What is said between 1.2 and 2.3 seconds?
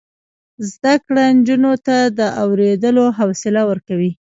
نجونو ته د